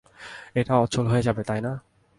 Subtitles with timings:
[0.55, 1.73] এটা অচল হয়ে যাবে, তাই না?